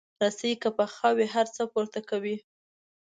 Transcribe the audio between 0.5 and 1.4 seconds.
که پخه وي،